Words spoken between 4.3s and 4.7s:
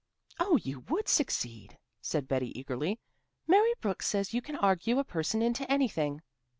you can